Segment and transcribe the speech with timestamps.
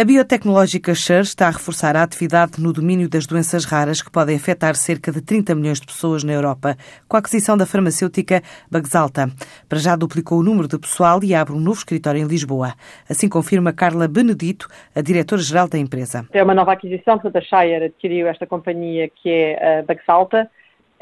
[0.00, 4.36] A biotecnológica Sher está a reforçar a atividade no domínio das doenças raras que podem
[4.36, 6.76] afetar cerca de 30 milhões de pessoas na Europa,
[7.08, 8.40] com a aquisição da farmacêutica
[8.70, 9.26] Bagsalta.
[9.68, 12.74] Para já duplicou o número de pessoal e abre um novo escritório em Lisboa.
[13.10, 16.24] Assim confirma Carla Benedito, a diretora-geral da empresa.
[16.32, 20.48] É uma nova aquisição, portanto a Shire adquiriu esta companhia que é a Bagsalta,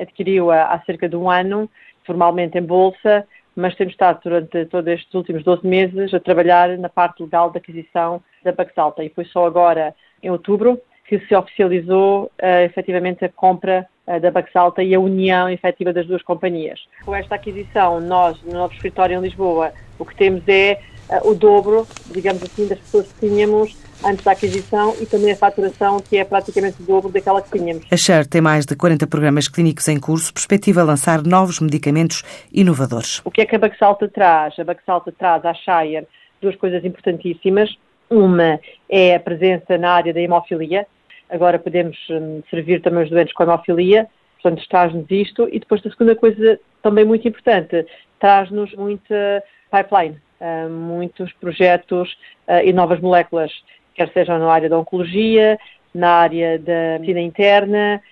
[0.00, 1.68] adquiriu-a há cerca de um ano,
[2.06, 6.88] formalmente em bolsa, mas temos estado durante todos estes últimos 12 meses a trabalhar na
[6.88, 12.24] parte legal da aquisição da Baxalta e foi só agora, em outubro, que se oficializou
[12.24, 16.80] uh, efetivamente a compra uh, da Baxalta e a união efetiva das duas companhias.
[17.04, 21.34] Com esta aquisição, nós, no novo escritório em Lisboa, o que temos é uh, o
[21.34, 26.16] dobro, digamos assim, das pessoas que tínhamos antes da aquisição e também a faturação, que
[26.18, 27.86] é praticamente o dobro daquela que tínhamos.
[27.90, 33.22] A Share tem mais de 40 programas clínicos em curso, perspectiva lançar novos medicamentos inovadores.
[33.24, 34.58] O que é que a Baxalta traz?
[34.58, 36.06] A Baxalta traz à Shire
[36.42, 37.70] duas coisas importantíssimas.
[38.10, 40.86] Uma é a presença na área da hemofilia.
[41.28, 44.06] Agora podemos hum, servir também os doentes com hemofilia.
[44.40, 45.48] Portanto, traz-nos isto.
[45.50, 47.84] E depois a segunda coisa também muito importante,
[48.20, 52.16] traz-nos muita pipeline, hum, muitos projetos
[52.48, 53.52] hum, e novas moléculas
[53.94, 55.58] quer sejam na área da oncologia,
[55.94, 58.02] na área da medicina interna,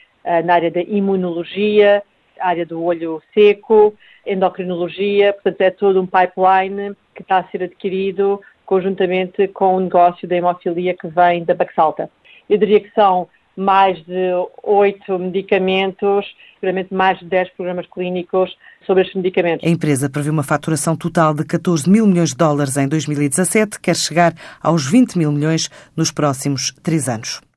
[0.45, 2.03] na área da imunologia,
[2.41, 3.95] área do olho seco,
[4.27, 10.27] endocrinologia, portanto é todo um pipeline que está a ser adquirido conjuntamente com o negócio
[10.27, 12.11] da hemofilia que vem da Baxalta.
[12.49, 14.31] Eu diria que são mais de
[14.63, 19.67] oito medicamentos, seguramente mais de dez programas clínicos sobre estes medicamentos.
[19.67, 23.97] A empresa prevê uma faturação total de 14 mil milhões de dólares em 2017, quer
[23.97, 27.41] chegar aos 20 mil milhões nos próximos três anos.